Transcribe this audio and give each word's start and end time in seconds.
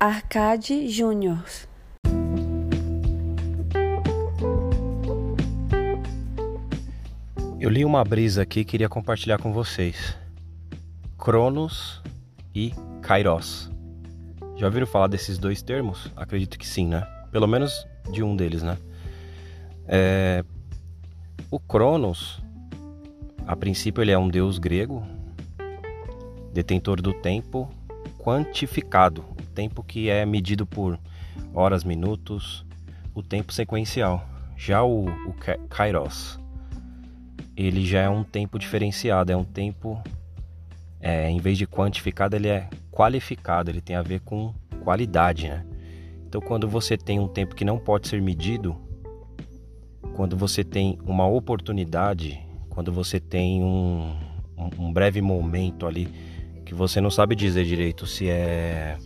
Arcade 0.00 0.86
Júnior. 0.86 1.44
Eu 7.58 7.68
li 7.68 7.84
uma 7.84 8.04
brisa 8.04 8.42
aqui 8.42 8.60
e 8.60 8.64
queria 8.64 8.88
compartilhar 8.88 9.38
com 9.38 9.52
vocês. 9.52 10.16
Cronos 11.18 12.00
e 12.54 12.72
Kairos. 13.02 13.72
Já 14.54 14.66
ouviram 14.66 14.86
falar 14.86 15.08
desses 15.08 15.36
dois 15.36 15.62
termos? 15.62 16.08
Acredito 16.14 16.60
que 16.60 16.66
sim, 16.66 16.86
né? 16.86 17.04
Pelo 17.32 17.48
menos 17.48 17.84
de 18.12 18.22
um 18.22 18.36
deles, 18.36 18.62
né? 18.62 18.78
É... 19.88 20.44
O 21.50 21.58
Cronos, 21.58 22.40
a 23.44 23.56
princípio, 23.56 24.00
ele 24.00 24.12
é 24.12 24.18
um 24.18 24.28
deus 24.28 24.60
grego, 24.60 25.04
detentor 26.52 27.02
do 27.02 27.12
tempo 27.12 27.68
quantificado, 28.18 29.24
o 29.30 29.42
tempo 29.54 29.82
que 29.82 30.10
é 30.10 30.26
medido 30.26 30.66
por 30.66 30.98
horas, 31.54 31.84
minutos, 31.84 32.66
o 33.14 33.22
tempo 33.22 33.52
sequencial. 33.52 34.26
Já 34.56 34.82
o, 34.82 35.06
o 35.06 35.34
Kairos, 35.68 36.38
ele 37.56 37.86
já 37.86 38.00
é 38.00 38.08
um 38.08 38.24
tempo 38.24 38.58
diferenciado, 38.58 39.32
é 39.32 39.36
um 39.36 39.44
tempo, 39.44 40.02
é, 41.00 41.30
em 41.30 41.38
vez 41.38 41.56
de 41.56 41.66
quantificado, 41.66 42.36
ele 42.36 42.48
é 42.48 42.68
qualificado, 42.90 43.70
ele 43.70 43.80
tem 43.80 43.96
a 43.96 44.02
ver 44.02 44.20
com 44.20 44.52
qualidade, 44.82 45.48
né? 45.48 45.64
Então, 46.26 46.40
quando 46.40 46.68
você 46.68 46.96
tem 46.96 47.18
um 47.18 47.28
tempo 47.28 47.54
que 47.54 47.64
não 47.64 47.78
pode 47.78 48.08
ser 48.08 48.20
medido, 48.20 48.76
quando 50.14 50.36
você 50.36 50.62
tem 50.62 50.98
uma 51.06 51.26
oportunidade, 51.26 52.38
quando 52.68 52.92
você 52.92 53.18
tem 53.18 53.62
um, 53.62 54.14
um 54.78 54.92
breve 54.92 55.22
momento 55.22 55.86
ali 55.86 56.08
que 56.68 56.74
você 56.74 57.00
não 57.00 57.10
sabe 57.10 57.34
dizer 57.34 57.64
direito 57.64 58.06
se 58.06 58.28
é. 58.28 58.98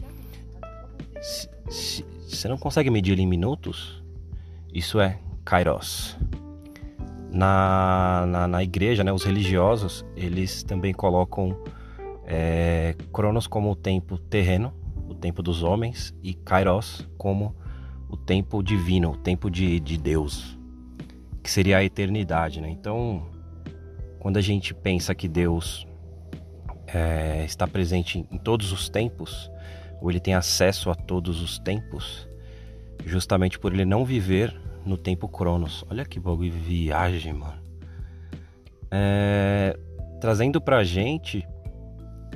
Se, 1.20 1.48
se, 1.70 2.04
você 2.28 2.48
não 2.48 2.58
consegue 2.58 2.90
medir 2.90 3.16
em 3.20 3.26
minutos, 3.26 4.02
isso 4.74 5.00
é 5.00 5.20
Kairos. 5.44 6.18
Na, 7.30 8.26
na, 8.26 8.48
na 8.48 8.62
igreja, 8.64 9.04
né, 9.04 9.12
os 9.12 9.22
religiosos, 9.22 10.04
eles 10.16 10.64
também 10.64 10.92
colocam 10.92 11.56
é, 12.26 12.96
Cronos 13.12 13.46
como 13.46 13.70
o 13.70 13.76
tempo 13.76 14.18
terreno, 14.18 14.74
o 15.08 15.14
tempo 15.14 15.40
dos 15.40 15.62
homens, 15.62 16.12
e 16.20 16.34
Kairos 16.34 17.08
como 17.16 17.54
o 18.08 18.16
tempo 18.16 18.60
divino, 18.60 19.12
o 19.12 19.16
tempo 19.16 19.48
de, 19.48 19.78
de 19.78 19.96
Deus, 19.96 20.58
que 21.40 21.50
seria 21.50 21.78
a 21.78 21.84
eternidade. 21.84 22.60
Né? 22.60 22.70
Então, 22.70 23.24
quando 24.18 24.36
a 24.36 24.42
gente 24.42 24.74
pensa 24.74 25.14
que 25.14 25.28
Deus 25.28 25.86
é, 26.94 27.44
está 27.44 27.66
presente 27.66 28.26
em 28.30 28.38
todos 28.38 28.72
os 28.72 28.88
tempos, 28.88 29.50
ou 30.00 30.10
ele 30.10 30.20
tem 30.20 30.34
acesso 30.34 30.90
a 30.90 30.94
todos 30.94 31.40
os 31.40 31.58
tempos, 31.58 32.28
justamente 33.04 33.58
por 33.58 33.72
ele 33.72 33.84
não 33.84 34.04
viver 34.04 34.54
no 34.84 34.96
tempo 34.96 35.28
Cronos. 35.28 35.84
Olha 35.90 36.04
que 36.04 36.18
bagulho 36.18 36.52
viagem, 36.52 37.32
mano. 37.32 37.60
É, 38.90 39.78
trazendo 40.20 40.60
pra 40.60 40.84
gente, 40.84 41.46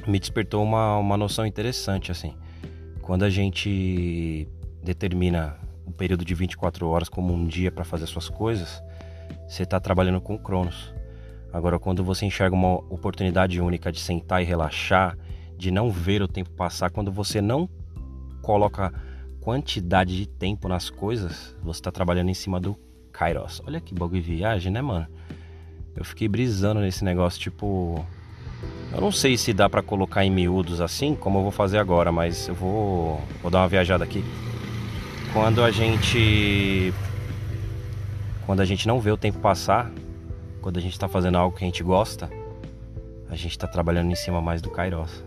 me 0.06 0.18
despertou 0.18 0.62
uma, 0.62 0.96
uma 0.96 1.16
noção 1.16 1.44
interessante, 1.44 2.10
assim. 2.10 2.34
Quando 3.02 3.24
a 3.24 3.30
gente 3.30 4.48
determina 4.82 5.56
o 5.84 5.90
um 5.90 5.92
período 5.92 6.24
de 6.24 6.34
24 6.34 6.88
horas 6.88 7.08
como 7.08 7.32
um 7.32 7.46
dia 7.46 7.70
para 7.70 7.84
fazer 7.84 8.06
suas 8.06 8.28
coisas, 8.28 8.82
você 9.46 9.64
está 9.64 9.78
trabalhando 9.78 10.20
com 10.20 10.38
Cronos. 10.38 10.94
Agora, 11.52 11.78
quando 11.78 12.04
você 12.04 12.26
enxerga 12.26 12.54
uma 12.54 12.74
oportunidade 12.90 13.60
única 13.60 13.90
de 13.90 14.00
sentar 14.00 14.42
e 14.42 14.44
relaxar, 14.44 15.16
de 15.56 15.70
não 15.70 15.90
ver 15.90 16.22
o 16.22 16.28
tempo 16.28 16.50
passar, 16.50 16.90
quando 16.90 17.10
você 17.10 17.40
não 17.40 17.68
coloca 18.42 18.92
quantidade 19.40 20.16
de 20.16 20.26
tempo 20.26 20.68
nas 20.68 20.90
coisas, 20.90 21.56
você 21.62 21.80
está 21.80 21.90
trabalhando 21.90 22.28
em 22.28 22.34
cima 22.34 22.60
do 22.60 22.76
Kairos. 23.12 23.62
Olha 23.66 23.80
que 23.80 23.94
bagulho 23.94 24.20
de 24.20 24.36
viagem, 24.36 24.70
né, 24.70 24.82
mano? 24.82 25.06
Eu 25.96 26.04
fiquei 26.04 26.28
brisando 26.28 26.80
nesse 26.80 27.04
negócio, 27.04 27.40
tipo. 27.40 28.04
Eu 28.92 29.00
não 29.00 29.10
sei 29.10 29.36
se 29.36 29.52
dá 29.52 29.68
para 29.68 29.82
colocar 29.82 30.24
em 30.24 30.30
miúdos 30.30 30.80
assim, 30.80 31.14
como 31.14 31.38
eu 31.38 31.42
vou 31.42 31.50
fazer 31.50 31.78
agora, 31.78 32.12
mas 32.12 32.48
eu 32.48 32.54
vou, 32.54 33.20
vou 33.42 33.50
dar 33.50 33.60
uma 33.60 33.68
viajada 33.68 34.04
aqui. 34.04 34.22
Quando 35.32 35.62
a 35.62 35.70
gente. 35.70 36.92
Quando 38.44 38.60
a 38.60 38.64
gente 38.64 38.86
não 38.86 39.00
vê 39.00 39.10
o 39.10 39.16
tempo 39.16 39.38
passar, 39.38 39.90
quando 40.66 40.78
a 40.78 40.80
gente 40.80 40.94
está 40.94 41.06
fazendo 41.06 41.38
algo 41.38 41.56
que 41.56 41.62
a 41.62 41.68
gente 41.68 41.80
gosta, 41.84 42.28
a 43.30 43.36
gente 43.36 43.52
está 43.52 43.68
trabalhando 43.68 44.10
em 44.10 44.16
cima 44.16 44.40
mais 44.40 44.60
do 44.60 44.68
Kairos. 44.68 45.24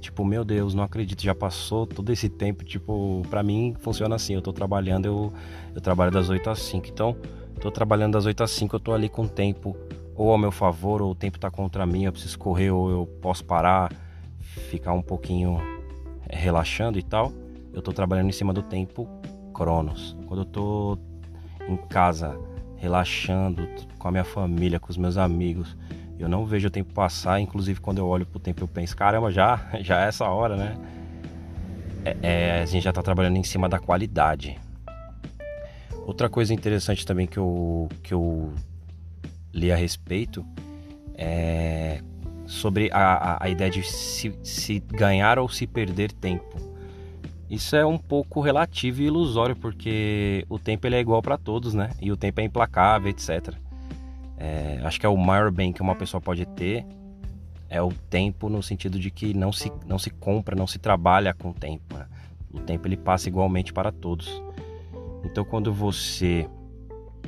Tipo, 0.00 0.22
meu 0.22 0.44
Deus, 0.44 0.74
não 0.74 0.84
acredito, 0.84 1.22
já 1.22 1.34
passou 1.34 1.86
todo 1.86 2.12
esse 2.12 2.28
tempo. 2.28 2.62
Tipo, 2.62 3.22
para 3.30 3.42
mim 3.42 3.74
funciona 3.80 4.16
assim: 4.16 4.34
eu 4.34 4.42
tô 4.42 4.52
trabalhando, 4.52 5.06
eu, 5.06 5.32
eu 5.74 5.80
trabalho 5.80 6.12
das 6.12 6.28
8 6.28 6.50
às 6.50 6.58
5. 6.58 6.88
Então, 6.88 7.16
tô 7.58 7.70
trabalhando 7.70 8.12
das 8.12 8.26
8 8.26 8.44
às 8.44 8.50
5, 8.50 8.76
eu 8.76 8.80
tô 8.80 8.92
ali 8.92 9.08
com 9.08 9.22
o 9.22 9.28
tempo 9.30 9.74
ou 10.14 10.30
ao 10.30 10.36
meu 10.36 10.52
favor, 10.52 11.00
ou 11.00 11.12
o 11.12 11.14
tempo 11.14 11.38
tá 11.38 11.50
contra 11.50 11.86
mim, 11.86 12.04
eu 12.04 12.12
preciso 12.12 12.38
correr, 12.38 12.70
ou 12.70 12.90
eu 12.90 13.06
posso 13.22 13.42
parar, 13.42 13.90
ficar 14.68 14.92
um 14.92 15.00
pouquinho 15.00 15.58
é, 16.28 16.36
relaxando 16.36 16.98
e 16.98 17.02
tal. 17.02 17.32
Eu 17.72 17.80
tô 17.80 17.94
trabalhando 17.94 18.28
em 18.28 18.32
cima 18.32 18.52
do 18.52 18.62
tempo 18.62 19.08
Cronos. 19.54 20.14
Quando 20.26 20.40
eu 20.42 20.44
tô 20.44 20.98
em 21.66 21.78
casa 21.78 22.38
relaxando 22.80 23.68
com 23.98 24.08
a 24.08 24.10
minha 24.10 24.24
família, 24.24 24.80
com 24.80 24.90
os 24.90 24.96
meus 24.96 25.16
amigos. 25.16 25.76
Eu 26.18 26.28
não 26.28 26.44
vejo 26.44 26.68
o 26.68 26.70
tempo 26.70 26.92
passar, 26.92 27.38
inclusive 27.40 27.80
quando 27.80 27.98
eu 27.98 28.06
olho 28.06 28.26
pro 28.26 28.40
tempo 28.40 28.64
eu 28.64 28.68
penso, 28.68 28.96
caramba, 28.96 29.30
já, 29.30 29.68
já 29.80 30.04
é 30.04 30.08
essa 30.08 30.26
hora, 30.26 30.56
né? 30.56 30.76
É, 32.04 32.16
é, 32.22 32.62
a 32.62 32.66
gente 32.66 32.82
já 32.82 32.90
está 32.90 33.02
trabalhando 33.02 33.36
em 33.36 33.44
cima 33.44 33.68
da 33.68 33.78
qualidade. 33.78 34.58
Outra 36.06 36.28
coisa 36.28 36.52
interessante 36.52 37.06
também 37.06 37.26
que 37.26 37.38
eu, 37.38 37.88
que 38.02 38.14
eu 38.14 38.52
li 39.52 39.70
a 39.70 39.76
respeito 39.76 40.44
é 41.14 42.02
sobre 42.46 42.90
a, 42.92 43.14
a, 43.14 43.44
a 43.44 43.48
ideia 43.48 43.70
de 43.70 43.82
se, 43.82 44.34
se 44.42 44.80
ganhar 44.80 45.38
ou 45.38 45.48
se 45.48 45.66
perder 45.66 46.10
tempo. 46.10 46.58
Isso 47.50 47.74
é 47.74 47.84
um 47.84 47.98
pouco 47.98 48.40
relativo 48.40 49.02
e 49.02 49.06
ilusório, 49.06 49.56
porque 49.56 50.46
o 50.48 50.56
tempo 50.56 50.86
ele 50.86 50.94
é 50.94 51.00
igual 51.00 51.20
para 51.20 51.36
todos, 51.36 51.74
né? 51.74 51.90
E 52.00 52.12
o 52.12 52.16
tempo 52.16 52.40
é 52.40 52.44
implacável, 52.44 53.10
etc. 53.10 53.52
É, 54.38 54.80
acho 54.84 55.00
que 55.00 55.04
é 55.04 55.08
o 55.08 55.16
maior 55.16 55.50
bem 55.50 55.72
que 55.72 55.82
uma 55.82 55.96
pessoa 55.96 56.20
pode 56.20 56.46
ter 56.46 56.86
é 57.68 57.80
o 57.80 57.92
tempo 58.10 58.48
no 58.48 58.62
sentido 58.62 58.98
de 58.98 59.10
que 59.10 59.32
não 59.32 59.52
se, 59.52 59.72
não 59.86 59.98
se 59.98 60.10
compra, 60.10 60.56
não 60.56 60.66
se 60.66 60.78
trabalha 60.78 61.32
com 61.32 61.50
o 61.50 61.54
tempo. 61.54 61.96
Né? 61.96 62.06
O 62.52 62.58
tempo 62.58 62.86
ele 62.86 62.96
passa 62.96 63.28
igualmente 63.28 63.72
para 63.72 63.92
todos. 63.92 64.42
Então 65.24 65.44
quando 65.44 65.72
você 65.72 66.48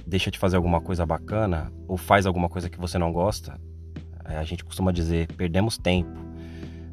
deixa 0.04 0.30
de 0.30 0.38
fazer 0.38 0.56
alguma 0.56 0.80
coisa 0.80 1.04
bacana 1.06 1.72
ou 1.86 1.96
faz 1.96 2.26
alguma 2.26 2.48
coisa 2.48 2.68
que 2.68 2.78
você 2.78 2.98
não 2.98 3.12
gosta, 3.12 3.60
é, 4.24 4.36
a 4.36 4.44
gente 4.44 4.64
costuma 4.64 4.90
dizer 4.90 5.28
perdemos 5.36 5.78
tempo, 5.78 6.18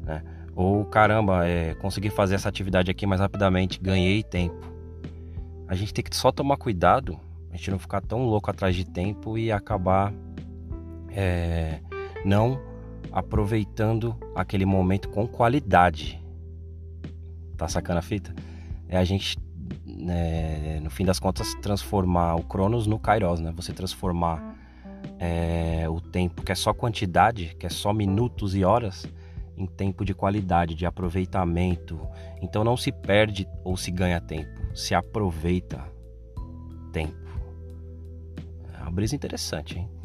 né? 0.04 0.22
Ou 0.60 0.84
caramba, 0.84 1.48
é, 1.48 1.72
consegui 1.76 2.10
fazer 2.10 2.34
essa 2.34 2.46
atividade 2.46 2.90
aqui 2.90 3.06
mais 3.06 3.18
rapidamente, 3.18 3.80
ganhei 3.80 4.22
tempo. 4.22 4.60
A 5.66 5.74
gente 5.74 5.94
tem 5.94 6.04
que 6.04 6.14
só 6.14 6.30
tomar 6.30 6.58
cuidado, 6.58 7.18
a 7.50 7.56
gente 7.56 7.70
não 7.70 7.78
ficar 7.78 8.02
tão 8.02 8.26
louco 8.26 8.50
atrás 8.50 8.76
de 8.76 8.84
tempo 8.84 9.38
e 9.38 9.50
acabar 9.50 10.12
é, 11.08 11.80
não 12.26 12.60
aproveitando 13.10 14.14
aquele 14.36 14.66
momento 14.66 15.08
com 15.08 15.26
qualidade. 15.26 16.22
Tá 17.56 17.66
sacando 17.66 18.00
a 18.00 18.02
fita? 18.02 18.34
É 18.86 18.98
a 18.98 19.04
gente, 19.04 19.38
né, 19.86 20.78
no 20.80 20.90
fim 20.90 21.06
das 21.06 21.18
contas, 21.18 21.54
transformar 21.62 22.34
o 22.34 22.42
Cronos 22.42 22.86
no 22.86 22.98
Kairos, 22.98 23.40
né? 23.40 23.50
Você 23.56 23.72
transformar 23.72 24.58
é, 25.18 25.86
o 25.88 26.02
tempo 26.02 26.42
que 26.42 26.52
é 26.52 26.54
só 26.54 26.74
quantidade, 26.74 27.56
que 27.58 27.64
é 27.64 27.70
só 27.70 27.94
minutos 27.94 28.54
e 28.54 28.62
horas, 28.62 29.06
em 29.60 29.66
tempo 29.66 30.04
de 30.04 30.14
qualidade, 30.14 30.74
de 30.74 30.86
aproveitamento. 30.86 32.00
Então 32.40 32.64
não 32.64 32.76
se 32.76 32.90
perde 32.90 33.46
ou 33.62 33.76
se 33.76 33.90
ganha 33.90 34.20
tempo, 34.20 34.74
se 34.74 34.94
aproveita 34.94 35.84
tempo. 36.92 37.14
É 38.78 38.82
uma 38.82 38.90
brisa 38.90 39.14
interessante, 39.14 39.78
hein? 39.78 39.99